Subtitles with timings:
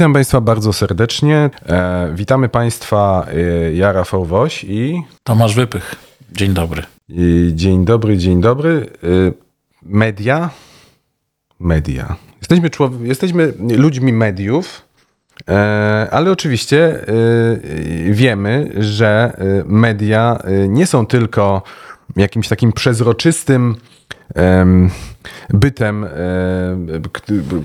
[0.00, 1.50] Witam Państwa bardzo serdecznie.
[1.66, 5.02] E, witamy Państwa e, ja, Rafał Woś i...
[5.24, 5.94] Tomasz Wypych.
[6.32, 6.82] Dzień dobry.
[7.08, 8.90] I dzień dobry, dzień dobry.
[9.02, 9.08] E,
[9.82, 10.50] media.
[11.58, 12.16] Media.
[12.38, 12.70] Jesteśmy,
[13.02, 14.82] jesteśmy ludźmi mediów,
[15.48, 20.38] e, ale oczywiście e, wiemy, że e, media
[20.68, 21.62] nie są tylko
[22.16, 23.76] jakimś takim przezroczystym
[25.50, 26.06] bytem,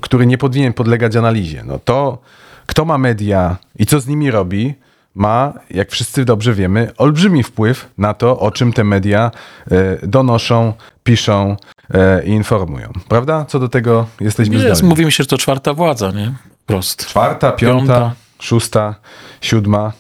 [0.01, 1.63] który nie powinien podlegać analizie.
[1.65, 2.17] No to,
[2.65, 4.73] kto ma media i co z nimi robi,
[5.15, 9.31] ma, jak wszyscy dobrze wiemy, olbrzymi wpływ na to, o czym te media
[9.71, 10.73] e, donoszą,
[11.03, 11.55] piszą
[11.93, 12.91] e, i informują.
[13.07, 13.45] Prawda?
[13.45, 16.33] Co do tego jesteśmy Jest, Mówimy się, że to czwarta władza, nie?
[16.65, 17.07] Prost.
[17.07, 18.15] Czwarta, piąta, piąta.
[18.39, 18.95] szósta,
[19.41, 19.91] siódma.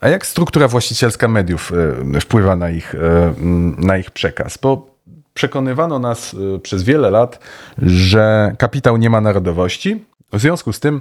[0.00, 1.72] A jak struktura właścicielska mediów
[2.14, 3.34] e, wpływa na ich, e,
[3.78, 4.58] na ich przekaz?
[4.58, 4.94] Bo
[5.34, 7.38] przekonywano nas e, przez wiele lat,
[7.82, 10.04] że kapitał nie ma narodowości.
[10.32, 11.00] W związku z tym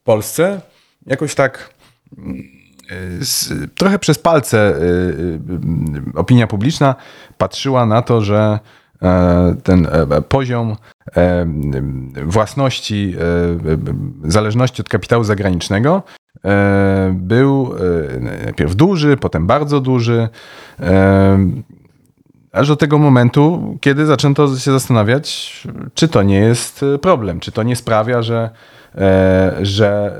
[0.00, 0.60] w Polsce
[1.06, 1.74] jakoś tak
[3.74, 4.80] trochę przez palce
[6.14, 6.94] opinia publiczna
[7.38, 8.58] patrzyła na to, że
[9.62, 9.88] ten
[10.28, 10.76] poziom
[12.26, 13.16] własności,
[14.24, 16.02] zależności od kapitału zagranicznego
[17.12, 17.74] był
[18.16, 20.28] e, najpierw duży, potem bardzo duży,
[20.80, 21.38] e,
[22.52, 25.62] aż do tego momentu, kiedy zaczęto się zastanawiać,
[25.94, 28.50] czy to nie jest problem, czy to nie sprawia, że,
[29.62, 30.18] że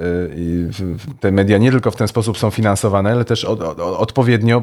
[1.20, 3.44] te media nie tylko w ten sposób są finansowane, ale też
[3.78, 4.62] odpowiednio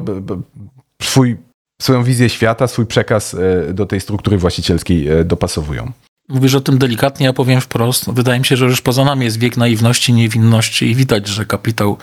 [1.01, 1.37] swój,
[1.81, 3.35] swoją wizję świata, swój przekaz
[3.73, 5.91] do tej struktury właścicielskiej dopasowują.
[6.33, 8.11] Mówisz o tym delikatnie, ja powiem wprost.
[8.11, 11.97] Wydaje mi się, że już poza nami jest wiek naiwności, niewinności i widać, że kapitał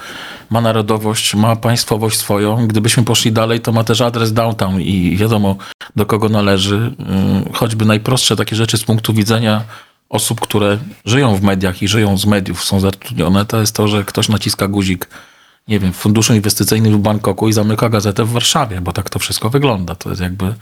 [0.50, 2.66] ma narodowość, ma państwowość swoją.
[2.66, 5.56] Gdybyśmy poszli dalej, to ma też adres downtown i wiadomo,
[5.96, 6.94] do kogo należy.
[7.52, 9.64] Choćby najprostsze takie rzeczy z punktu widzenia
[10.08, 14.04] osób, które żyją w mediach i żyją z mediów, są zatrudnione, to jest to, że
[14.04, 15.08] ktoś naciska guzik,
[15.68, 19.18] nie wiem, w funduszu inwestycyjnym w Bangkoku i zamyka gazetę w Warszawie, bo tak to
[19.18, 19.94] wszystko wygląda.
[19.94, 20.54] To jest jakby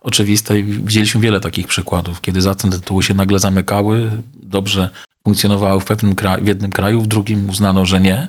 [0.00, 4.90] oczywiste widzieliśmy wiele takich przykładów, kiedy za ten się nagle zamykały, dobrze
[5.24, 8.28] funkcjonowały w pewnym kraju, w jednym kraju, w drugim uznano, że nie.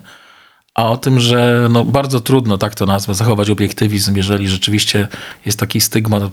[0.75, 5.07] A o tym, że no bardzo trudno, tak to nazwę, zachować obiektywizm, jeżeli rzeczywiście
[5.45, 6.23] jest taki stygmat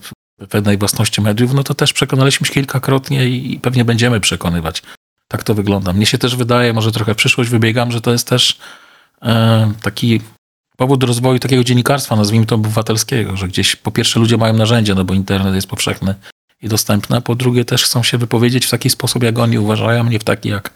[0.48, 4.82] pewnej własności mediów, no to też przekonaliśmy się kilkakrotnie i pewnie będziemy przekonywać.
[5.28, 5.92] Tak to wygląda.
[5.92, 8.58] Mnie się też wydaje, może trochę w przyszłość wybiegam, że to jest też
[9.22, 10.20] e, taki
[10.76, 15.04] powód rozwoju takiego dziennikarstwa, nazwijmy to obywatelskiego, że gdzieś po pierwsze ludzie mają narzędzia, no
[15.04, 16.14] bo internet jest powszechny
[16.62, 20.04] i dostępny, a po drugie też chcą się wypowiedzieć w taki sposób, jak oni uważają,
[20.04, 20.70] nie w taki, jak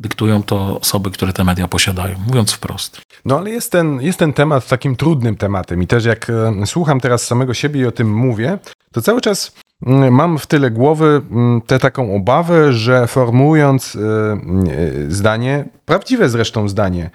[0.00, 3.00] dyktują to osoby, które te media posiadają, mówiąc wprost.
[3.24, 7.00] No ale jest ten, jest ten temat takim trudnym tematem i też jak e, słucham
[7.00, 8.58] teraz samego siebie i o tym mówię,
[8.92, 9.52] to cały czas
[9.86, 16.28] mm, mam w tyle głowy mm, tę taką obawę, że formując e, e, zdanie, prawdziwe
[16.28, 17.10] zresztą zdanie,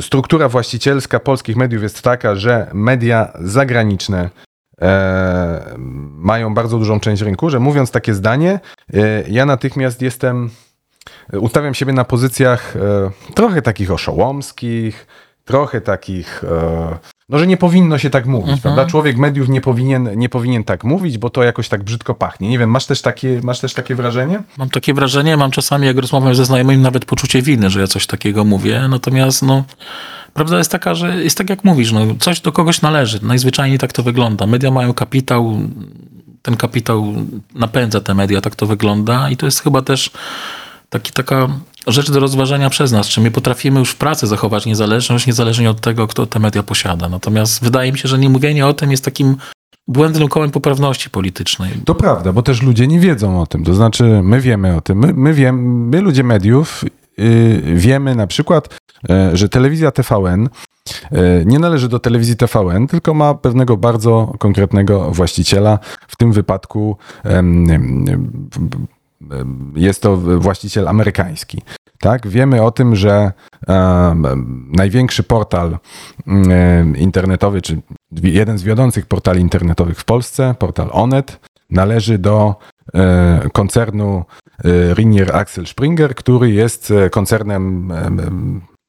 [0.00, 4.30] struktura właścicielska polskich mediów jest taka, że media zagraniczne
[4.80, 5.74] e,
[6.16, 8.60] mają bardzo dużą część rynku, że mówiąc takie zdanie,
[8.94, 10.50] e, ja natychmiast jestem,
[11.32, 15.06] ustawiam siebie na pozycjach e, trochę takich oszołomskich,
[15.44, 16.44] trochę takich
[17.32, 18.60] no, że nie powinno się tak mówić, mhm.
[18.60, 18.86] prawda?
[18.86, 22.48] Człowiek mediów nie powinien, nie powinien tak mówić, bo to jakoś tak brzydko pachnie.
[22.48, 24.42] Nie wiem, masz też takie, masz też takie wrażenie?
[24.58, 28.06] Mam takie wrażenie, mam czasami, jak rozmawiam ze znajomymi, nawet poczucie winy, że ja coś
[28.06, 29.64] takiego mówię, natomiast no,
[30.34, 33.20] prawda jest taka, że jest tak jak mówisz, no, coś do kogoś należy.
[33.22, 34.46] Najzwyczajniej tak to wygląda.
[34.46, 35.58] Media mają kapitał,
[36.42, 37.14] ten kapitał
[37.54, 40.10] napędza te media, tak to wygląda i to jest chyba też
[40.92, 41.48] taki, taka
[41.86, 45.80] rzecz do rozważania przez nas, czy my potrafimy już w pracy zachować niezależność, niezależnie od
[45.80, 47.08] tego, kto te media posiada.
[47.08, 49.36] Natomiast wydaje mi się, że nie mówienie o tym jest takim
[49.88, 51.70] błędnym kołem poprawności politycznej.
[51.84, 53.64] To prawda, bo też ludzie nie wiedzą o tym.
[53.64, 54.98] To znaczy, my wiemy o tym.
[54.98, 56.84] My, my, wiemy, my ludzie mediów
[57.18, 58.68] yy, wiemy na przykład,
[59.08, 60.48] yy, że telewizja TVN
[61.10, 65.78] yy, nie należy do telewizji TVN, tylko ma pewnego bardzo konkretnego właściciela,
[66.08, 66.96] w tym wypadku
[69.74, 71.62] jest to właściciel amerykański.
[72.00, 72.28] Tak?
[72.28, 73.32] Wiemy o tym, że
[74.68, 75.78] największy portal
[76.96, 77.80] internetowy, czy
[78.22, 81.40] jeden z wiodących portali internetowych w Polsce, portal Onet,
[81.72, 82.54] należy do
[82.94, 84.24] e, koncernu
[84.64, 87.92] e, Ringier Axel Springer, który jest e, koncernem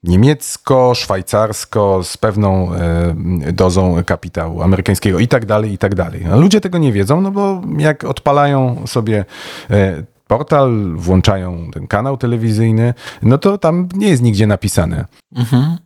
[0.03, 2.71] niemiecko-szwajcarsko z pewną
[3.53, 6.25] dozą kapitału amerykańskiego i tak dalej, i tak dalej.
[6.35, 9.25] ludzie tego nie wiedzą, no bo jak odpalają sobie
[10.27, 15.05] portal, włączają ten kanał telewizyjny, no to tam nie jest nigdzie napisane.
[15.35, 15.77] Mhm.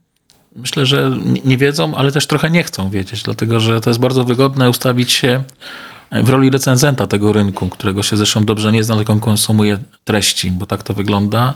[0.56, 1.12] Myślę, że
[1.46, 5.12] nie wiedzą, ale też trochę nie chcą wiedzieć, dlatego że to jest bardzo wygodne ustawić
[5.12, 5.44] się
[6.12, 10.66] w roli recenzenta tego rynku, którego się zresztą dobrze nie zna, tylko konsumuje treści, bo
[10.66, 11.54] tak to wygląda.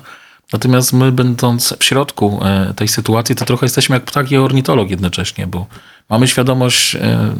[0.53, 5.47] Natomiast my, będąc w środku e, tej sytuacji, to trochę jesteśmy jak taki ornitolog jednocześnie,
[5.47, 5.65] bo
[6.09, 7.35] mamy świadomość, e,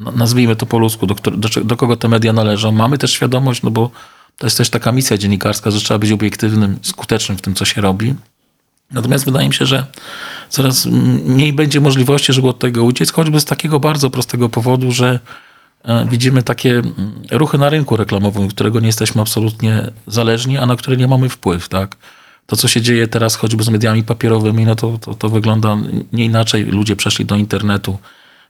[0.00, 2.72] no, nazwijmy to po ludzku, do, do, do kogo te media należą.
[2.72, 3.90] Mamy też świadomość, no bo
[4.38, 7.80] to jest też taka misja dziennikarska, że trzeba być obiektywnym, skutecznym w tym, co się
[7.80, 8.14] robi.
[8.90, 9.86] Natomiast wydaje mi się, że
[10.48, 10.86] coraz
[11.24, 15.20] mniej będzie możliwości, żeby od tego uciec, choćby z takiego bardzo prostego powodu, że
[15.84, 16.82] e, widzimy takie
[17.30, 21.68] ruchy na rynku reklamowym, którego nie jesteśmy absolutnie zależni, a na które nie mamy wpływ,
[21.68, 21.96] tak?
[22.46, 25.76] To, co się dzieje teraz choćby z mediami papierowymi, no to, to, to wygląda
[26.12, 26.64] nie inaczej.
[26.64, 27.98] Ludzie przeszli do internetu.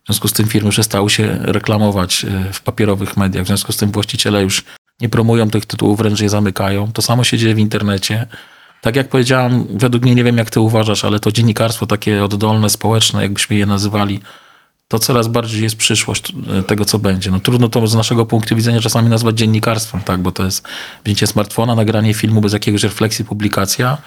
[0.02, 3.44] W związku z tym firmy przestały się reklamować e, w papierowych mediach.
[3.44, 4.64] W związku z tym właściciele już
[5.00, 6.92] nie promują tych tytułów, wręcz je zamykają.
[6.92, 8.26] To samo się dzieje w internecie.
[8.80, 12.70] Tak jak powiedziałam, według mnie nie wiem, jak ty uważasz, ale to dziennikarstwo takie oddolne,
[12.70, 14.20] społeczne, jakbyśmy je nazywali,
[14.88, 17.30] to coraz bardziej jest przyszłość e, tego, co będzie.
[17.30, 20.68] No, trudno to z naszego punktu widzenia czasami nazwać dziennikarstwem, tak, bo to jest
[21.04, 23.98] wzięcie smartfona, nagranie filmu bez jakiegoś refleksji, publikacja.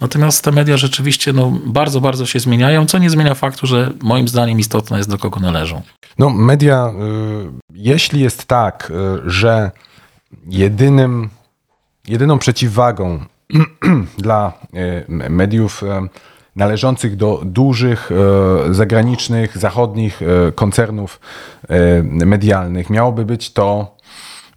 [0.00, 4.28] Natomiast te media rzeczywiście no, bardzo, bardzo się zmieniają, co nie zmienia faktu, że moim
[4.28, 5.82] zdaniem istotne jest, do kogo należą.
[6.18, 8.92] No, media, y, jeśli jest tak,
[9.26, 9.70] y, że
[10.46, 11.28] jedynym,
[12.08, 13.24] jedyną przeciwwagą
[14.18, 15.82] dla y, mediów
[16.56, 18.10] należących do dużych,
[18.70, 20.20] zagranicznych, zachodnich
[20.54, 21.20] koncernów
[22.04, 23.96] medialnych miałoby być to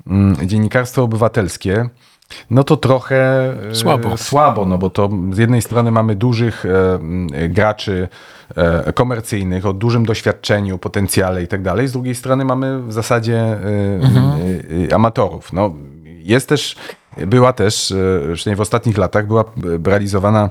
[0.07, 1.89] mm, dziennikarstwo obywatelskie,
[2.49, 4.17] no to trochę słabo.
[4.17, 6.65] słabo, no bo to z jednej strony mamy dużych
[7.49, 8.07] graczy
[8.55, 11.87] E, komercyjnych, o dużym doświadczeniu, potencjale i tak dalej.
[11.87, 13.57] Z drugiej strony mamy w zasadzie e,
[13.95, 14.41] mhm.
[14.91, 15.53] E, amatorów.
[15.53, 15.73] No,
[16.03, 16.75] jest też,
[17.17, 17.93] była też,
[18.33, 19.43] przynajmniej w ostatnich latach, była
[19.85, 20.49] realizowana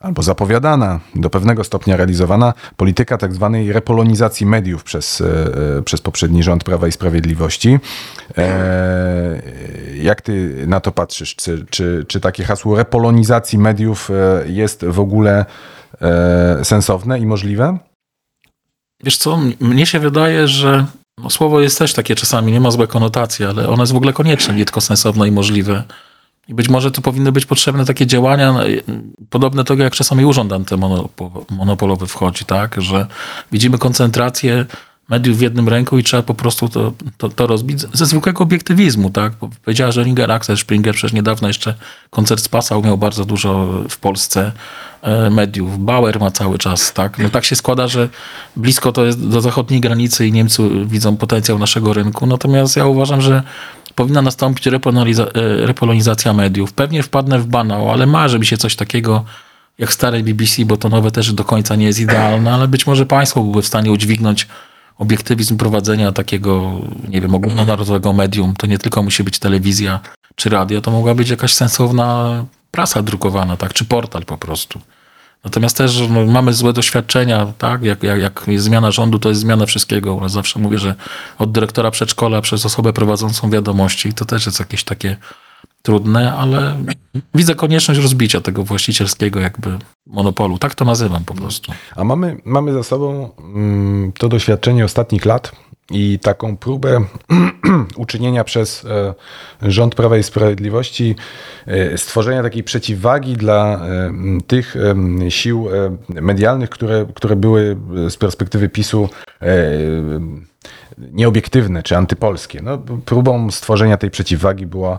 [0.00, 5.22] albo zapowiadana, do pewnego stopnia realizowana polityka tak zwanej repolonizacji mediów przez,
[5.84, 7.78] przez poprzedni rząd Prawa i Sprawiedliwości.
[9.94, 11.36] Jak ty na to patrzysz?
[11.36, 14.10] Czy, czy, czy takie hasło repolonizacji mediów
[14.46, 15.44] jest w ogóle
[16.00, 17.78] e, sensowne i możliwe?
[19.04, 20.86] Wiesz co, mnie się wydaje, że
[21.18, 24.12] no, słowo jest też takie czasami, nie ma złej konotacji, ale ono jest w ogóle
[24.12, 25.84] konieczne, nie tylko sensowne i możliwe.
[26.50, 28.60] I być może tu powinny być potrzebne takie działania, no,
[29.30, 32.82] podobne do tego, jak czasami urząd antymonopolowy wchodzi, tak?
[32.82, 33.06] Że
[33.52, 34.66] widzimy koncentrację
[35.10, 39.10] mediów w jednym ręku i trzeba po prostu to, to, to rozbić ze zwykłego obiektywizmu,
[39.10, 39.32] tak?
[39.40, 41.74] Bo powiedziała, że Ringer Access Springer przecież niedawno jeszcze
[42.10, 44.52] koncert spasał, miał bardzo dużo w Polsce
[45.02, 45.84] e, mediów.
[45.84, 47.18] Bauer ma cały czas, tak?
[47.18, 48.08] No tak się składa, że
[48.56, 52.26] blisko to jest do zachodniej granicy i Niemcy widzą potencjał naszego rynku.
[52.26, 53.42] Natomiast ja uważam, że
[53.94, 56.72] powinna nastąpić repoloniza e, repolonizacja mediów.
[56.72, 59.24] Pewnie wpadnę w banał, ale marzy mi się coś takiego
[59.78, 63.06] jak stare BBC, bo to nowe też do końca nie jest idealne, ale być może
[63.06, 64.46] państwo byłoby w stanie udźwignąć
[65.00, 70.00] obiektywizm prowadzenia takiego, nie wiem, ogólnonarodowego medium, to nie tylko musi być telewizja
[70.34, 74.80] czy radio, to mogła być jakaś sensowna prasa drukowana, tak, czy portal po prostu.
[75.44, 77.82] Natomiast też no, mamy złe doświadczenia, tak?
[77.82, 80.28] Jak, jak, jak jest zmiana rządu, to jest zmiana wszystkiego.
[80.28, 80.94] Zawsze mówię, że
[81.38, 85.16] od dyrektora przedszkola przez osobę prowadzącą wiadomości, to też jest jakieś takie
[85.82, 86.76] trudne, ale
[87.34, 90.58] widzę konieczność rozbicia tego właścicielskiego jakby monopolu.
[90.58, 91.72] Tak to nazywam po prostu.
[91.96, 95.52] A mamy, mamy za sobą mm, to doświadczenie ostatnich lat
[95.90, 97.04] i taką próbę
[97.96, 99.14] uczynienia przez e,
[99.62, 101.16] rząd Prawa i Sprawiedliwości
[101.66, 104.12] e, stworzenia takiej przeciwwagi dla e,
[104.46, 104.74] tych
[105.28, 105.68] sił
[106.08, 107.76] medialnych, które, które były
[108.08, 109.08] z perspektywy PiSu
[110.98, 112.62] nieobiektywne czy antypolskie.
[112.62, 114.98] No, próbą stworzenia tej przeciwwagi była,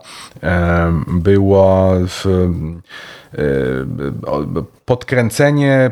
[1.07, 2.25] było w,
[4.85, 5.91] podkręcenie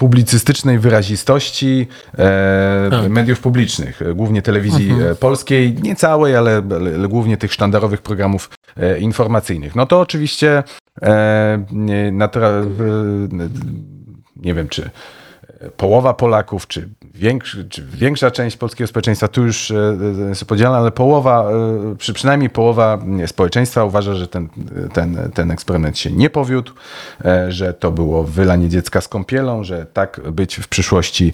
[0.00, 1.86] publicystycznej wyrazistości
[2.18, 3.10] e, tak.
[3.10, 5.16] mediów publicznych, głównie telewizji mhm.
[5.16, 9.76] polskiej, nie całej, ale, ale, głównie tych sztandarowych programów e, informacyjnych.
[9.76, 10.62] No to oczywiście
[11.02, 11.64] e,
[14.36, 14.90] nie wiem, czy
[15.76, 19.96] połowa Polaków, czy, większy, czy większa część polskiego społeczeństwa, tu już e,
[20.28, 21.50] jest podzielona, ale połowa,
[21.92, 24.48] e, przy, przynajmniej połowa społeczeństwa uważa, że ten,
[24.92, 26.72] ten, ten eksperyment się nie powiódł,
[27.24, 31.32] e, że to było wylanie dziecka z kąpielą, że tak być w przyszłości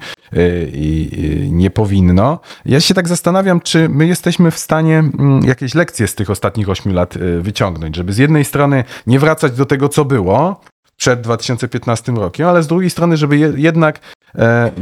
[1.50, 2.40] nie powinno.
[2.64, 5.04] Ja się tak zastanawiam, czy my jesteśmy w stanie
[5.44, 9.66] jakieś lekcje z tych ostatnich ośmiu lat wyciągnąć, żeby z jednej strony nie wracać do
[9.66, 10.60] tego, co było,
[10.96, 14.00] przed 2015 rokiem, ale z drugiej strony, żeby jednak e,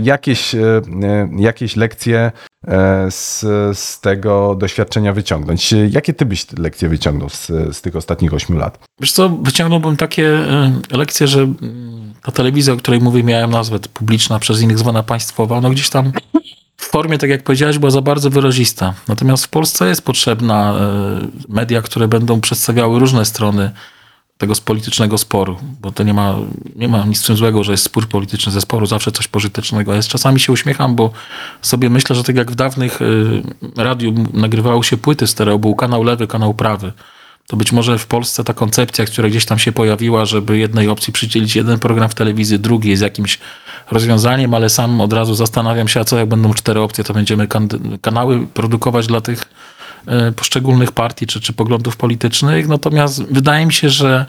[0.03, 0.83] jakieś, e,
[1.39, 2.33] jakieś lekcje
[2.69, 3.41] e, z,
[3.79, 5.75] z tego doświadczenia wyciągnąć.
[5.91, 8.79] Jakie ty byś lekcje wyciągnął z, z tych ostatnich ośmiu lat?
[9.01, 10.39] Wiesz co, wyciągnąłbym takie
[10.91, 11.47] lekcje, że
[12.23, 16.13] ta telewizja, o której mówię, miałem nazwę publiczna, przez innych zwana państwowa, no gdzieś tam
[16.77, 18.95] w formie, tak jak powiedziałeś, była za bardzo wyrazista.
[19.09, 23.71] Natomiast w Polsce jest potrzebna e, media, które będą przedstawiały różne strony
[24.38, 26.37] tego politycznego sporu, bo to nie ma,
[26.76, 30.09] nie ma nic złego, że jest spór polityczny ze sporu, zawsze coś pożytecznego jest.
[30.09, 31.11] Czasami się uśmiecham, bo
[31.62, 33.43] sobie myślę, że tak jak w dawnych y,
[33.76, 36.93] radiu nagrywało się płyty stereo, był kanał lewy, kanał prawy,
[37.47, 41.12] to być może w Polsce ta koncepcja, która gdzieś tam się pojawiła, żeby jednej opcji
[41.12, 43.38] przydzielić jeden program w telewizji, drugi jest jakimś
[43.91, 47.49] rozwiązaniem, ale sam od razu zastanawiam się, a co jak będą cztery opcje, to będziemy
[47.49, 47.69] kan
[48.00, 49.49] kanały produkować dla tych
[50.37, 52.69] poszczególnych partii czy, czy poglądów politycznych.
[52.69, 54.27] Natomiast wydaje mi się, że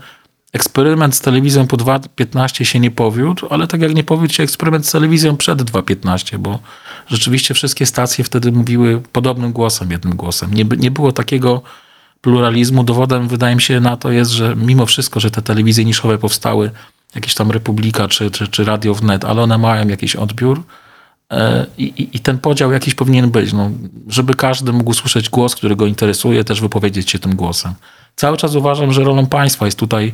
[0.53, 4.87] eksperyment z telewizją po 2.15 się nie powiódł, ale tak jak nie powiódł się eksperyment
[4.87, 6.59] z telewizją przed 2.15, bo
[7.07, 10.53] rzeczywiście wszystkie stacje wtedy mówiły podobnym głosem, jednym głosem.
[10.53, 11.61] Nie, nie było takiego
[12.21, 12.83] pluralizmu.
[12.83, 16.71] Dowodem wydaje mi się na to jest, że mimo wszystko, że te telewizje niszowe powstały,
[17.15, 20.63] jakieś tam Republika czy, czy, czy Radio Wnet, ale one mają jakiś odbiór,
[21.31, 23.71] E, I, I, ten podział jakiś powinien być, no,
[24.07, 27.73] żeby każdy mógł usłyszeć głos, który go interesuje, też wypowiedzieć się tym głosem.
[28.15, 30.13] Cały czas uważam, że rolą państwa jest tutaj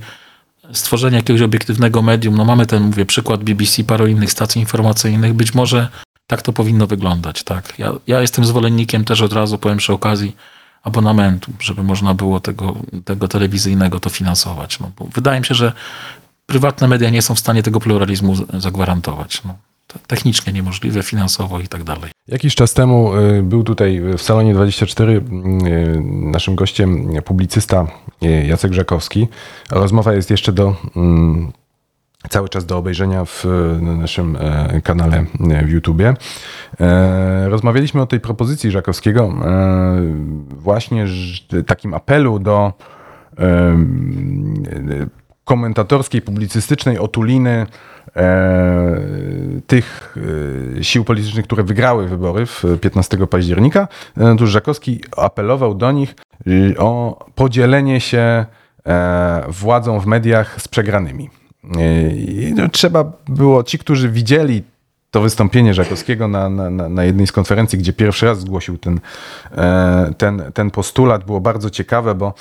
[0.73, 2.35] stworzenie jakiegoś obiektywnego medium.
[2.35, 5.33] No mamy ten, mówię, przykład BBC, paru innych stacji informacyjnych.
[5.33, 5.87] Być może
[6.27, 7.79] tak to powinno wyglądać, tak.
[7.79, 10.35] Ja, ja jestem zwolennikiem też od razu, powiem przy okazji,
[10.83, 12.75] abonamentu, żeby można było tego,
[13.05, 14.79] tego telewizyjnego to finansować.
[14.79, 15.73] No, wydaje mi się, że
[16.45, 19.43] prywatne media nie są w stanie tego pluralizmu zagwarantować.
[19.43, 19.55] No
[20.07, 22.11] technicznie niemożliwe, finansowo i tak dalej.
[22.27, 25.21] Jakiś czas temu y, był tutaj w salonie 24 y,
[26.31, 27.87] naszym gościem publicysta
[28.23, 29.27] y, Jacek Żakowski.
[29.71, 31.51] Rozmowa jest jeszcze do mm,
[32.29, 33.45] cały czas do obejrzenia w
[33.81, 35.25] naszym e, kanale
[35.65, 36.13] w YouTubie.
[36.79, 40.01] E, rozmawialiśmy o tej propozycji Żakowskiego, e,
[40.49, 41.05] właśnie
[41.67, 42.73] takim apelu do
[45.43, 47.65] komentatorskiej, publicystycznej otuliny e,
[49.67, 50.15] tych
[50.77, 53.87] e, sił politycznych, które wygrały wybory w 15 października.
[54.17, 56.15] E, otóż Żakowski apelował do nich
[56.47, 58.45] e, o podzielenie się
[58.85, 61.29] e, władzą w mediach z przegranymi.
[61.63, 61.77] E,
[62.55, 64.63] no, trzeba było, ci, którzy widzieli
[65.11, 68.99] to wystąpienie Żakowskiego na, na, na jednej z konferencji, gdzie pierwszy raz zgłosił ten,
[69.51, 72.33] e, ten, ten postulat, było bardzo ciekawe, bo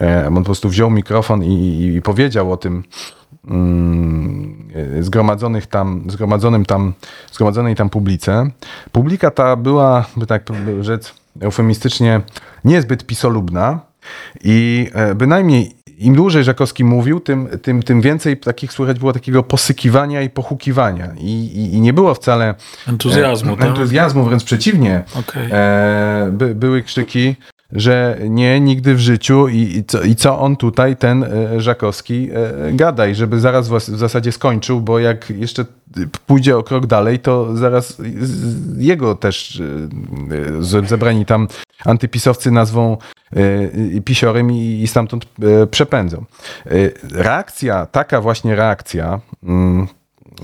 [0.00, 2.84] e, on po prostu wziął mikrofon i, i powiedział o tym
[5.00, 6.92] zgromadzonych tam, zgromadzonym tam,
[7.32, 8.50] zgromadzonej tam publice.
[8.92, 10.42] Publika ta była, by tak
[10.80, 12.20] rzec eufemistycznie,
[12.64, 13.80] niezbyt pisolubna
[14.44, 19.42] i e, bynajmniej im dłużej Żakowski mówił, tym, tym, tym więcej takich słychać było takiego
[19.42, 21.08] posykiwania i pochukiwania.
[21.16, 22.54] I, i, i nie było wcale
[22.88, 23.54] entuzjazmu.
[23.54, 23.66] E, tak?
[23.66, 25.02] Entuzjazmu, wręcz przeciwnie.
[25.14, 25.52] Okay.
[25.52, 27.36] E, by, były krzyki,
[27.72, 32.30] że nie, nigdy w życiu i, i, co, i co on tutaj, ten e, Żakowski,
[32.32, 35.64] e, gadaj, żeby zaraz w, zasadzie skończył, bo jak jeszcze
[36.26, 37.96] pójdzie o krok dalej, to zaraz
[38.76, 39.62] jego też
[40.80, 41.48] e, zebrani tam
[41.84, 42.96] antypisowcy nazwą
[44.04, 45.26] pisiorem i stamtąd
[45.70, 46.24] przepędzą.
[47.12, 49.86] Reakcja, taka właśnie reakcja mm,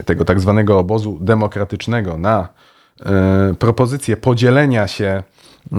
[0.04, 2.48] tego tak zwanego obozu demokratycznego na
[3.58, 5.22] propozycję podzielenia się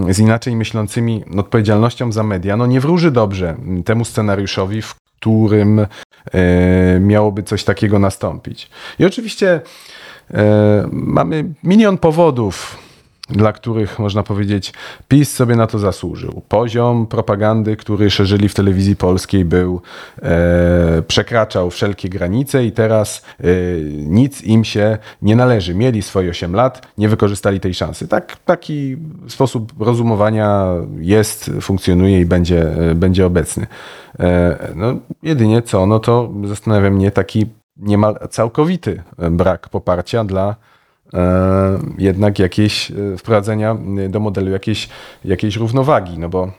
[0.09, 5.87] z inaczej myślącymi odpowiedzialnością za media, no nie wróży dobrze temu scenariuszowi, w którym
[6.33, 8.69] E, miałoby coś takiego nastąpić.
[8.99, 9.61] I oczywiście
[10.33, 12.77] e, mamy milion powodów,
[13.29, 14.73] dla których można powiedzieć,
[15.07, 16.41] PiS sobie na to zasłużył.
[16.49, 19.81] Poziom propagandy, który szerzyli w telewizji polskiej, był
[20.21, 23.45] e, przekraczał wszelkie granice i teraz e,
[23.93, 25.75] nic im się nie należy.
[25.75, 28.07] Mieli swoje 8 lat, nie wykorzystali tej szansy.
[28.07, 30.67] Tak, taki sposób rozumowania
[30.99, 33.67] jest, funkcjonuje i będzie, e, będzie obecny.
[34.19, 37.45] E, no, jedynie co, no to zastanawia mnie taki
[37.77, 40.55] niemal całkowity brak poparcia dla
[41.97, 43.77] jednak jakieś e, wprowadzenia
[44.09, 44.89] do modelu jakiejś,
[45.25, 46.51] jakiejś równowagi, no bo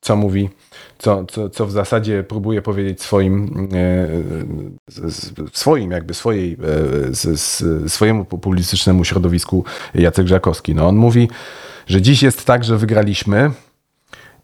[0.00, 0.50] co mówi,
[0.98, 3.68] co, co, co w zasadzie próbuje powiedzieć swoim,
[5.52, 6.56] swoim jakby swojej,
[7.86, 10.74] swojemu publicystycznemu środowisku Jacek Żakowski.
[10.74, 11.28] No on mówi,
[11.86, 13.50] że dziś jest tak, że wygraliśmy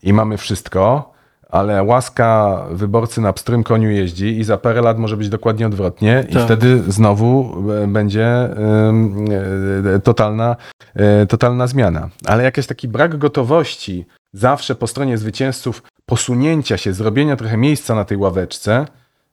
[0.03, 1.13] i mamy wszystko,
[1.49, 6.25] ale łaska wyborcy na pstrym koniu jeździ i za parę lat może być dokładnie odwrotnie
[6.33, 6.43] tak.
[6.43, 10.57] i wtedy znowu e, będzie e, totalna,
[10.95, 12.09] e, totalna zmiana.
[12.27, 18.05] Ale jakiś taki brak gotowości zawsze po stronie zwycięzców posunięcia się, zrobienia trochę miejsca na
[18.05, 18.87] tej ławeczce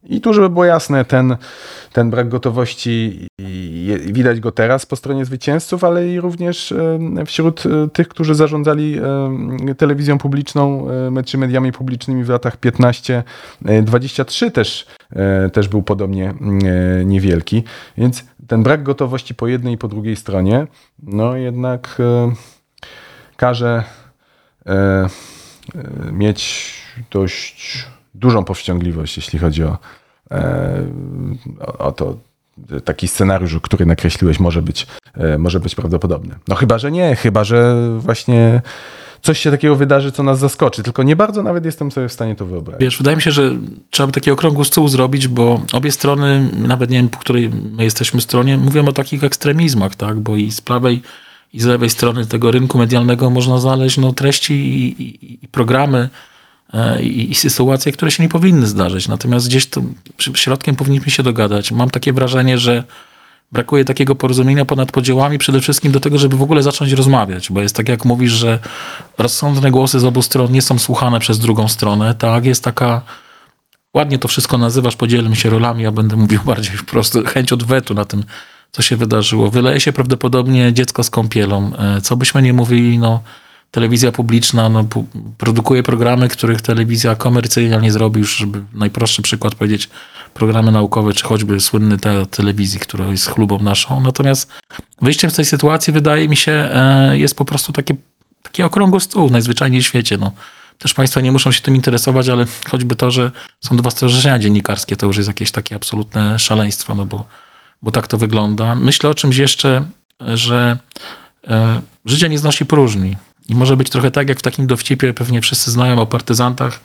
[0.03, 1.37] I tu, żeby było jasne, ten,
[1.93, 3.27] ten brak gotowości
[3.97, 6.73] widać go teraz po stronie zwycięzców, ale i również
[7.25, 7.63] wśród
[7.93, 8.99] tych, którzy zarządzali
[9.77, 10.87] telewizją publiczną
[11.25, 14.87] czy mediami publicznymi w latach 15-23 też,
[15.53, 16.33] też był podobnie
[17.05, 17.63] niewielki.
[17.97, 20.67] Więc ten brak gotowości po jednej i po drugiej stronie,
[21.03, 21.97] no jednak
[23.37, 23.83] każe
[26.11, 26.73] mieć
[27.11, 29.77] dość dużą powściągliwość, jeśli chodzi o,
[30.31, 30.85] e,
[31.77, 32.17] o to,
[32.85, 36.35] taki scenariusz, który nakreśliłeś, może być, e, może być prawdopodobny.
[36.47, 38.61] No chyba, że nie, chyba, że właśnie
[39.21, 40.83] coś się takiego wydarzy, co nas zaskoczy.
[40.83, 42.81] Tylko nie bardzo nawet jestem sobie w stanie to wyobrazić.
[42.81, 43.51] Wiesz, wydaje mi się, że
[43.89, 47.83] trzeba by taki okrągły stół zrobić, bo obie strony, nawet nie wiem, po której my
[47.83, 50.19] jesteśmy stronie, mówią o takich ekstremizmach, tak?
[50.19, 51.01] Bo i z prawej
[51.53, 56.09] i z lewej strony tego rynku medialnego można znaleźć no, treści i, i, i programy,
[57.01, 59.07] i, i sytuacje, które się nie powinny zdarzyć.
[59.07, 59.83] Natomiast gdzieś tu
[60.33, 61.71] środkiem powinniśmy się dogadać.
[61.71, 62.83] Mam takie wrażenie, że
[63.51, 67.61] brakuje takiego porozumienia ponad podziałami, przede wszystkim do tego, żeby w ogóle zacząć rozmawiać, bo
[67.61, 68.59] jest tak jak mówisz, że
[69.17, 73.01] rozsądne głosy z obu stron nie są słuchane przez drugą stronę, tak, jest taka
[73.93, 78.05] ładnie to wszystko nazywasz, podzielmy się rolami, ja będę mówił bardziej wprost, chęć odwetu na
[78.05, 78.23] tym,
[78.71, 79.51] co się wydarzyło.
[79.51, 81.71] Wyleje się prawdopodobnie dziecko z kąpielą.
[81.77, 83.21] E, co byśmy nie mówili, no
[83.71, 84.85] telewizja publiczna no,
[85.37, 89.89] produkuje programy, których telewizja komercyjna nie zrobi, już żeby najprostszy przykład powiedzieć,
[90.33, 94.01] programy naukowe, czy choćby słynny te telewizji, która jest chlubą naszą.
[94.01, 94.51] Natomiast
[95.01, 97.95] wyjściem z tej sytuacji wydaje mi się e, jest po prostu takie,
[98.43, 100.17] taki okrągły stół najzwyczajniej w świecie.
[100.17, 100.31] No.
[100.79, 103.31] Też Państwo nie muszą się tym interesować, ale choćby to, że
[103.61, 107.25] są dwa stowarzyszenia dziennikarskie, to już jest jakieś takie absolutne szaleństwo, no bo,
[107.81, 108.75] bo tak to wygląda.
[108.75, 109.85] Myślę o czymś jeszcze,
[110.19, 110.77] że
[111.47, 113.15] e, życie nie znosi próżni.
[113.49, 116.79] I może być trochę tak, jak w takim dowcipie pewnie wszyscy znają o partyzantach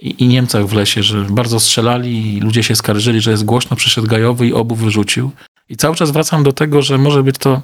[0.00, 3.76] i, i Niemcach w lesie, że bardzo strzelali i ludzie się skarżyli, że jest głośno,
[3.76, 5.30] przyszedł gajowy i obu wyrzucił.
[5.68, 7.62] I cały czas wracam do tego, że może być to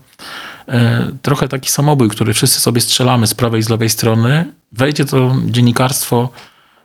[0.68, 4.52] e, trochę taki samobój, który wszyscy sobie strzelamy z prawej i z lewej strony.
[4.72, 6.28] Wejdzie to dziennikarstwo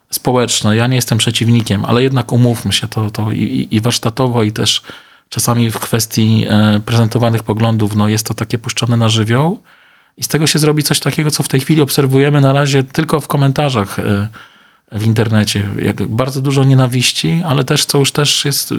[0.09, 0.75] społeczne.
[0.75, 4.81] Ja nie jestem przeciwnikiem, ale jednak umówmy się to, to i, i warsztatowo, i też
[5.29, 9.59] czasami w kwestii e, prezentowanych poglądów, no jest to takie puszczone na żywioł.
[10.17, 13.19] I z tego się zrobi coś takiego, co w tej chwili obserwujemy na razie tylko
[13.19, 14.27] w komentarzach e,
[14.91, 15.69] w internecie.
[15.81, 18.75] Jak bardzo dużo nienawiści, ale też, co już też jest e,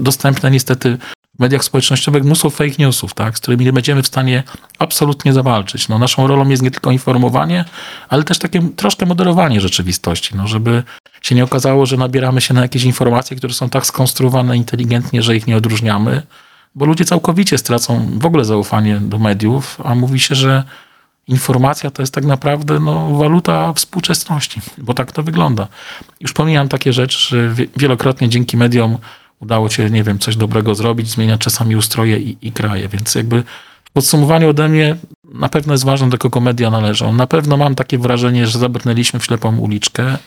[0.00, 0.98] dostępne niestety
[1.36, 4.42] w mediach społecznościowych, mnóstwo fake newsów, tak, z którymi nie będziemy w stanie
[4.78, 5.88] absolutnie zawalczyć.
[5.88, 7.64] No, naszą rolą jest nie tylko informowanie,
[8.08, 10.82] ale też takie troszkę moderowanie rzeczywistości, no, żeby
[11.22, 15.36] się nie okazało, że nabieramy się na jakieś informacje, które są tak skonstruowane inteligentnie, że
[15.36, 16.22] ich nie odróżniamy
[16.74, 20.64] bo ludzie całkowicie stracą w ogóle zaufanie do mediów, a mówi się, że
[21.28, 25.68] informacja to jest tak naprawdę no, waluta współczesności, bo tak to wygląda.
[26.20, 28.98] Już pomijam takie rzeczy, że wielokrotnie dzięki mediom
[29.40, 33.42] udało się, nie wiem, coś dobrego zrobić, zmieniać czasami ustroje i, i kraje, więc jakby
[33.84, 37.12] w podsumowaniu ode mnie na pewno jest ważne, do kogo media należą.
[37.12, 40.18] Na pewno mam takie wrażenie, że zabrnęliśmy w ślepą uliczkę.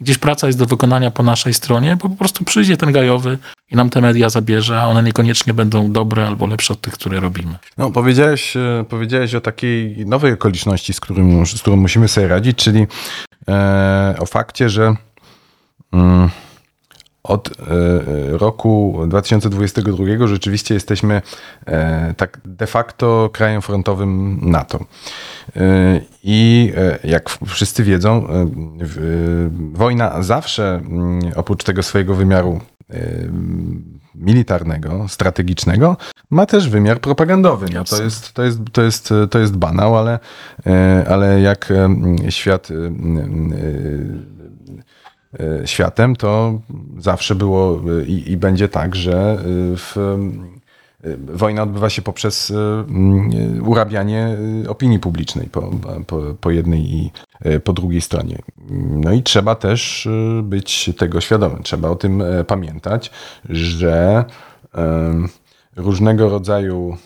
[0.00, 3.38] Gdzieś praca jest do wykonania po naszej stronie, bo po prostu przyjdzie ten gajowy
[3.70, 7.20] i nam te media zabierze, a one niekoniecznie będą dobre albo lepsze od tych, które
[7.20, 7.58] robimy.
[7.78, 12.58] No, powiedziałeś, e, powiedziałeś o takiej nowej okoliczności, z, którym, z którą musimy sobie radzić,
[12.58, 12.86] czyli
[13.48, 14.94] e, o fakcie, że
[15.92, 16.30] mm,
[17.24, 17.52] od e,
[18.38, 21.22] roku 2022 rzeczywiście jesteśmy
[21.66, 24.84] e, tak de facto krajem frontowym NATO.
[25.56, 26.72] E, I
[27.04, 28.26] jak wszyscy wiedzą,
[29.72, 32.60] wojna zawsze mm, oprócz tego swojego wymiaru
[34.14, 35.96] militarnego, strategicznego,
[36.30, 37.66] ma też wymiar propagandowy.
[37.74, 40.18] No to, jest, to, jest, to, jest, to jest banał, ale,
[41.08, 41.72] ale jak
[42.28, 44.34] świat E,
[45.64, 46.60] światem, to
[46.98, 49.36] zawsze było e, i, i będzie tak, że e,
[49.76, 49.96] w,
[51.26, 52.52] wojna odbywa się poprzez
[53.66, 54.36] urabianie
[54.68, 55.70] opinii publicznej po,
[56.06, 57.10] po, po, jednej i
[57.64, 58.38] po drugiej stronie.
[58.90, 60.08] No i trzeba też
[60.42, 61.62] być tego świadomym.
[61.62, 63.10] Trzeba o tym pamiętać,
[63.48, 64.24] że
[65.76, 66.96] różnego rodzaju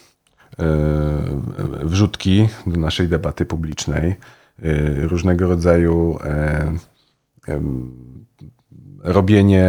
[1.83, 4.15] wrzutki do naszej debaty publicznej,
[4.97, 6.19] różnego rodzaju
[9.03, 9.67] robienie,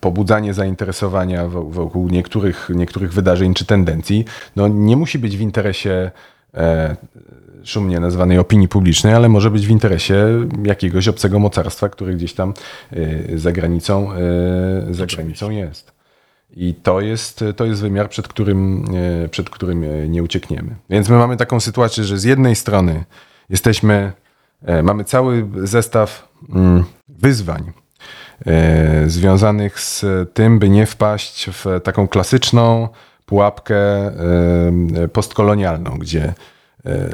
[0.00, 4.24] pobudzanie zainteresowania wokół niektórych, niektórych wydarzeń czy tendencji,
[4.56, 6.10] no nie musi być w interesie
[6.54, 6.96] e,
[7.64, 10.26] szumnie nazwanej opinii publicznej, ale może być w interesie
[10.64, 12.54] jakiegoś obcego mocarstwa, które gdzieś tam
[12.92, 15.96] e, za granicą, e, za granicą jest.
[16.56, 18.84] I to jest, to jest wymiar, przed którym,
[19.30, 20.76] przed którym nie uciekniemy.
[20.90, 23.04] Więc my mamy taką sytuację, że z jednej strony
[23.50, 24.12] jesteśmy,
[24.82, 27.72] mamy cały zestaw mm, wyzwań,
[29.06, 32.88] związanych z tym, by nie wpaść w taką klasyczną
[33.26, 33.76] pułapkę
[35.12, 36.34] postkolonialną, gdzie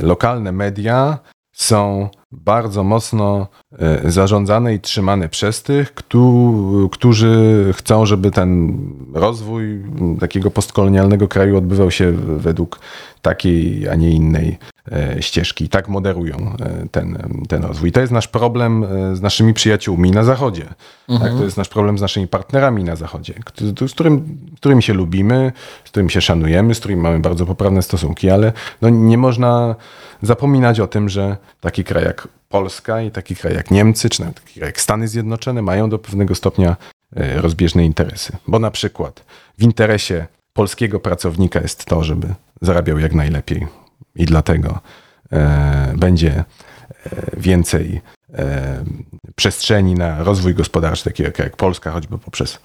[0.01, 1.19] lokalne media
[1.53, 3.47] są bardzo mocno
[3.79, 5.95] e, zarządzane i trzymane przez tych,
[6.93, 8.79] którzy chcą, żeby ten
[9.15, 9.85] rozwój
[10.21, 12.81] takiego postkolonialnego kraju odbywał się według
[13.23, 14.72] takiej, a nie innej e,
[15.21, 15.69] ścieżki.
[15.69, 17.19] Tak moderują e, ten,
[17.49, 17.89] ten rozwój.
[17.89, 20.67] I to jest nasz problem z naszymi przyjaciółmi na Zachodzie.
[21.09, 21.31] Mhm.
[21.31, 23.35] Tak, to jest nasz problem z naszymi partnerami na Zachodzie,
[23.89, 25.53] z którym, którymi się lubimy,
[25.85, 29.75] z którymi się szanujemy, z którymi mamy bardzo poprawne stosunki, ale no nie można
[30.23, 34.41] zapominać o tym, że taki kraj jak Polska i taki kraj jak Niemcy, czy nawet
[34.41, 36.77] taki kraj jak Stany Zjednoczone mają do pewnego stopnia
[37.17, 38.37] e, rozbieżne interesy.
[38.49, 39.25] Bo na przykład
[39.59, 43.67] w interesie polskiego pracownika jest to, żeby zarabiał jak najlepiej
[44.17, 44.81] i dlatego
[45.33, 46.45] e, będzie e,
[47.37, 48.01] więcej
[48.35, 48.85] e,
[49.35, 52.59] przestrzeni na rozwój gospodarczy, takiego jak Polska, choćby poprzez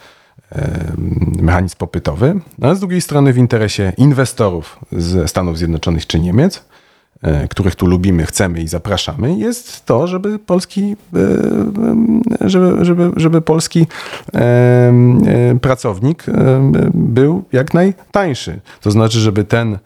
[1.41, 6.65] mechanizm popytowy, no, a z drugiej strony w interesie inwestorów ze Stanów Zjednoczonych czy Niemiec,
[7.49, 10.95] których tu lubimy, chcemy i zapraszamy, jest to, żeby polski,
[12.41, 13.87] żeby, żeby, żeby polski
[15.61, 16.25] pracownik
[16.93, 18.59] był jak najtańszy.
[18.81, 19.77] To znaczy, żeby ten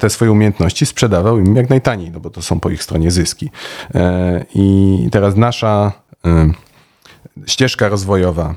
[0.00, 3.50] te swoje umiejętności sprzedawał im jak najtaniej, no bo to są po ich stronie zyski.
[4.54, 5.92] I teraz nasza
[7.46, 8.54] ścieżka rozwojowa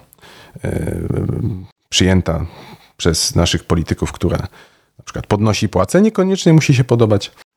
[1.90, 2.46] przyjęta
[2.98, 4.38] przez naszych polityków, która
[4.98, 7.49] na przykład podnosi płace, niekoniecznie musi się podobać E,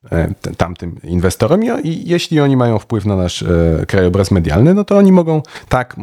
[0.56, 3.46] tamtym inwestorom i jeśli oni mają wpływ na nasz e,
[3.88, 5.96] krajobraz medialny, no to oni mogą tak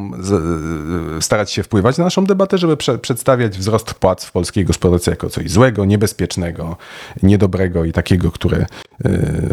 [1.17, 5.29] e, starać się wpływać na naszą debatę, żeby przedstawiać wzrost płac w polskiej gospodarce jako
[5.29, 6.77] coś złego, niebezpiecznego,
[7.23, 8.65] niedobrego i takiego, które,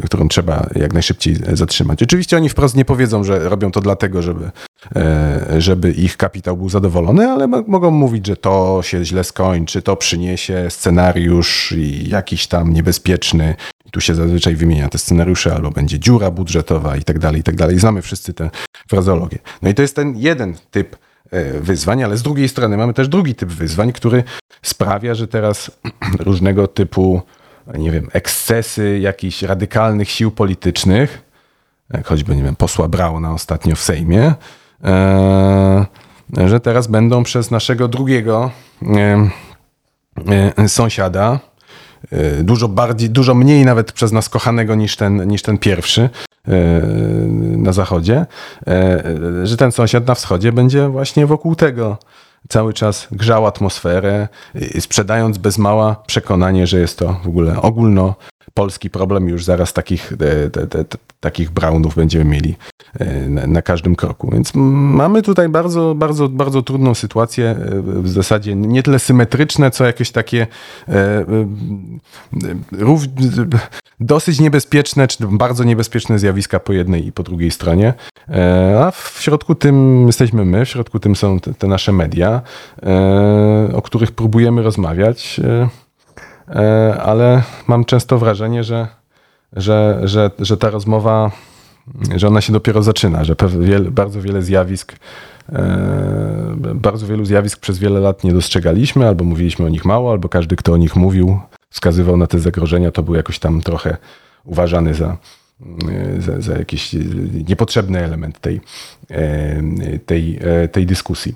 [0.04, 2.02] którą trzeba jak najszybciej zatrzymać.
[2.02, 4.50] Oczywiście oni wprost nie powiedzą, że robią to dlatego, żeby,
[5.58, 10.66] żeby ich kapitał był zadowolony, ale mogą mówić, że to się źle skończy, to przyniesie
[10.70, 11.74] scenariusz
[12.08, 13.54] jakiś tam niebezpieczny,
[13.90, 17.56] tu się zazwyczaj wymienia te scenariusze, albo będzie dziura budżetowa i tak dalej, i tak
[17.56, 17.78] dalej.
[17.78, 18.50] Znamy wszyscy tę
[18.88, 19.38] frazeologię.
[19.62, 20.96] No i to jest ten jeden typ
[21.30, 24.24] e, wyzwań, ale z drugiej strony mamy też drugi typ wyzwań, który
[24.62, 25.70] sprawia, że teraz
[26.18, 27.22] różnego typu,
[27.78, 31.22] nie wiem, ekscesy jakichś radykalnych sił politycznych,
[31.92, 34.34] jak choćby, nie wiem, posła Brauna ostatnio w Sejmie,
[34.84, 35.86] e,
[36.46, 38.50] że teraz będą przez naszego drugiego
[40.56, 41.55] e, sąsiada, E,
[42.42, 46.10] dużo bardziej, dużo mniej nawet przez nas kochanego niż ten, niż ten pierwszy
[46.48, 46.50] e,
[47.56, 48.26] na zachodzie,
[48.66, 49.02] e,
[49.44, 51.98] że ten sąsiad na wschodzie będzie właśnie wokół tego
[52.48, 54.28] cały czas grzał atmosferę,
[54.80, 58.14] sprzedając bez mała przekonanie, że jest to w ogóle ogólno
[58.54, 60.12] polski problem, już zaraz takich,
[60.50, 62.54] te, te, te, takich brownów będziemy mieli
[62.98, 64.30] e, na, na, każdym kroku.
[64.32, 69.84] Więc mamy tutaj bardzo, bardzo, bardzo trudną sytuację, e, w zasadzie nie tyle symetryczne, co
[69.84, 70.46] jakieś takie
[70.88, 71.24] e,
[72.72, 73.02] rów,
[74.00, 77.94] dosyć niebezpieczne, czy bardzo niebezpieczne zjawiska po jednej i po drugiej stronie.
[78.80, 82.42] A w środku tym jesteśmy my, w środku tym są te nasze media,
[83.72, 85.40] o których próbujemy rozmawiać.
[86.48, 88.88] E, ale mam często wrażenie, że,
[89.52, 91.30] że, że, że ta rozmowa,
[92.16, 93.36] że ona się dopiero zaczyna, że
[93.90, 94.96] bardzo wiele zjawisk,
[95.52, 100.28] e, bardzo wielu zjawisk przez wiele lat nie dostrzegaliśmy, albo mówiliśmy o nich mało, albo
[100.28, 103.96] każdy, kto o nich mówił, wskazywał na te zagrożenia, to był jakoś tam trochę
[104.44, 105.16] uważany za,
[106.18, 106.96] za, za jakiś
[107.48, 108.60] niepotrzebny element tej,
[109.10, 109.62] e,
[110.06, 110.40] tej,
[110.72, 111.34] tej dyskusji.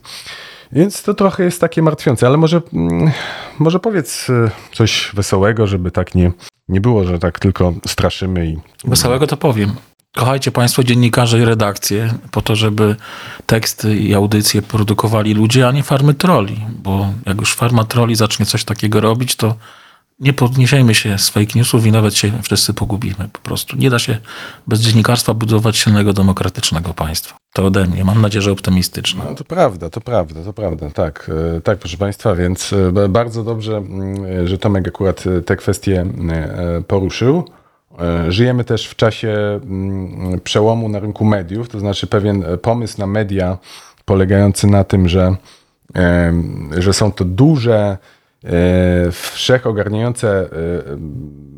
[0.73, 3.11] Więc to trochę jest takie martwiące, ale może, mm,
[3.59, 6.33] może powiedz e, coś wesołego, żeby tak nie,
[6.69, 8.59] nie było, że tak tylko straszymy i.
[8.85, 9.73] Wesołego to powiem.
[10.17, 12.97] Kochajcie Państwo dziennikarze i redakcje po to, żeby
[13.47, 16.61] teksty i audycje produkowali ludzie, a nie farmy troli.
[16.83, 19.55] Bo jak już farma troli zacznie coś takiego robić, to
[20.21, 23.29] nie podniesiemy się z fake newsów i nawet się wszyscy pogubimy.
[23.33, 24.19] Po prostu nie da się
[24.67, 27.37] bez dziennikarstwa budować silnego, demokratycznego państwa.
[27.53, 28.05] To ode mnie.
[28.05, 29.23] Mam nadzieję, że optymistycznie.
[29.29, 30.91] No, to prawda, to prawda, to prawda.
[30.91, 35.57] Tak, e, tak, proszę Państwa, więc e, bardzo dobrze, mm, że Tomek akurat e, te
[35.57, 36.07] kwestie
[36.87, 37.45] poruszył.
[38.29, 43.59] Żyjemy też w czasie mm, przełomu na rynku mediów, to znaczy pewien pomysł na media
[44.05, 45.37] polegający na tym, że,
[46.79, 47.99] że są to duże,
[49.11, 50.49] wszechogarniające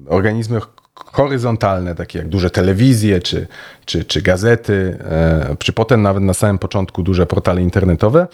[0.07, 0.61] organizmy
[0.95, 3.47] horyzontalne, takie jak duże telewizje czy,
[3.85, 8.27] czy, czy gazety, e, czy potem nawet na samym początku duże portale internetowe,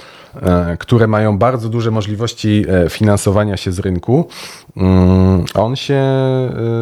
[0.42, 4.28] e, które mają bardzo duże możliwości e, finansowania się z rynku,
[4.76, 6.02] mm, on się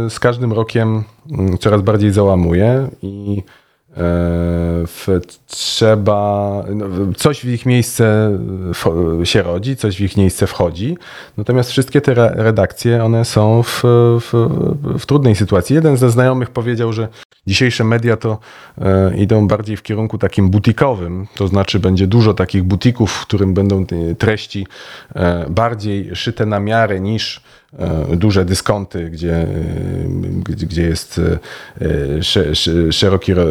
[0.08, 3.42] z każdym rokiem mm, coraz bardziej załamuje i
[3.96, 8.38] w, trzeba, no, coś w ich miejsce
[9.24, 10.98] się rodzi, coś w ich miejsce wchodzi.
[11.36, 13.82] Natomiast wszystkie te re- redakcje, one są w,
[14.20, 14.48] w,
[14.98, 15.74] w trudnej sytuacji.
[15.74, 17.08] Jeden ze znajomych powiedział, że
[17.46, 18.38] dzisiejsze media to
[18.78, 23.54] e, idą bardziej w kierunku takim butikowym, to znaczy będzie dużo takich butików, w którym
[23.54, 23.86] będą
[24.18, 24.66] treści
[25.14, 27.40] e, bardziej szyte na miarę niż
[27.78, 29.48] e, duże dyskonty, gdzie, e,
[30.44, 31.20] gdzie, jest
[31.80, 33.46] e, sze- sze- szeroki, ro-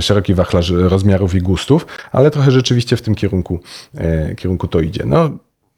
[0.00, 3.60] szeroki wachlarz rozmiarów i gustów, ale trochę rzeczywiście w tym kierunku,
[4.36, 5.02] kierunku to idzie.
[5.06, 5.30] No,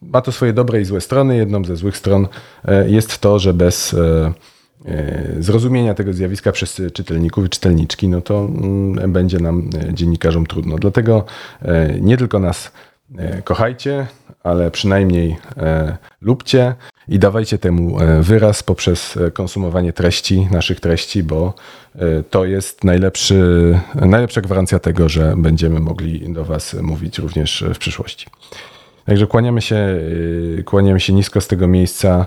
[0.03, 1.37] ma to swoje dobre i złe strony.
[1.37, 2.29] Jedną ze złych stron
[2.87, 3.97] jest to, że bez
[5.39, 10.79] zrozumienia tego zjawiska przez czytelników i czytelniczki, no to mm, będzie nam, e, dziennikarzom, trudno.
[10.79, 11.25] Dlatego
[11.63, 12.73] e, nie tylko nas
[13.19, 14.07] e, kochajcie,
[14.43, 16.75] ale przynajmniej e, lubcie
[17.09, 21.55] i dawajcie temu e, wyraz poprzez e, konsumowanie treści, naszych treści, bo
[21.95, 27.79] e, to jest najlepszy, najlepsza gwarancja tego, że będziemy mogli do Was mówić również w
[27.79, 28.27] przyszłości.
[29.07, 29.99] Także kłaniamy się,
[30.65, 32.27] kłaniamy się nisko z tego miejsca.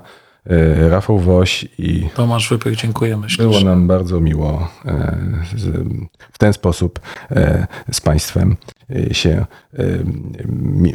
[0.51, 5.17] Y, Rafał Woś i Tomasz Wypych, dziękujemy było nam bardzo miło e,
[6.31, 6.99] w ten sposób
[7.31, 8.58] e, z Państwem
[8.89, 9.84] e, się e,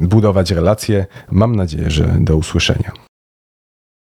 [0.02, 1.06] budować relacje.
[1.30, 3.09] Mam nadzieję, że do usłyszenia.